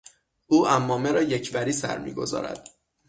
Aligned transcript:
او 0.47 0.65
عمامه 0.67 1.11
را 1.11 1.21
یک 1.21 1.51
وری 1.53 1.71
سر 1.71 1.99
میگذارد. 1.99 2.67